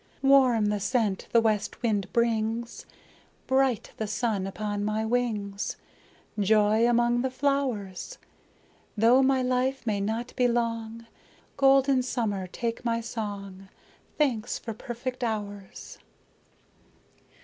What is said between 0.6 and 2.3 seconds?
the scent the west wind